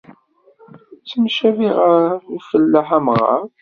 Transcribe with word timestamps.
Ttemcabiɣ 1.01 1.75
ɣer 1.87 2.09
ufellaḥ 2.35 2.87
amɣar. 2.97 3.41